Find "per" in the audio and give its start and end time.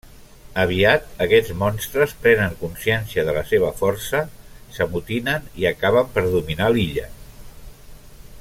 6.17-6.25